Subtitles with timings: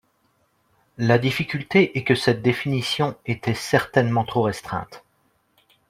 [0.97, 5.03] La difficulté est que cette définition était certainement trop restreinte.